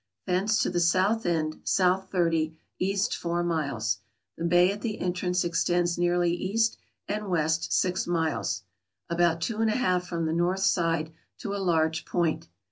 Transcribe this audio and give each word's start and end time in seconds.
Thence 0.25 0.59
to 0.63 0.71
the 0.71 0.79
south 0.79 1.27
end, 1.27 1.61
south 1.63 2.09
thirty, 2.11 2.57
east 2.79 3.15
four 3.15 3.43
miles. 3.43 3.99
The 4.35 4.45
bay 4.45 4.71
at 4.71 4.81
the 4.81 4.97
entrance 4.99 5.43
extends 5.43 5.95
nearly 5.95 6.33
east 6.33 6.75
and 7.07 7.29
west 7.29 7.71
six 7.71 8.07
miles. 8.07 8.63
About 9.11 9.41
two 9.41 9.59
and 9.61 9.69
a 9.69 9.75
half 9.77 10.07
from 10.07 10.25
the 10.25 10.33
north 10.33 10.61
side 10.63 11.13
to 11.37 11.53
a 11.55 11.61
large 11.61 12.05
point. 12.05 12.47